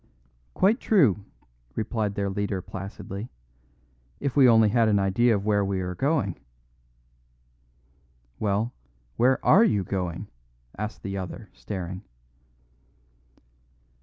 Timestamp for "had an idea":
4.69-5.35